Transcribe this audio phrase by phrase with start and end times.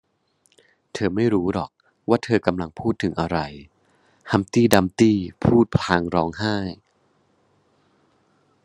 [0.93, 1.71] เธอไม่รู้หรอก
[2.09, 3.37] ว่าเธอกำลังพูดถึงอะไร
[4.31, 6.57] ฮัมพ์ตี้ดัมพ์ตี้พูดพลางร้องไห้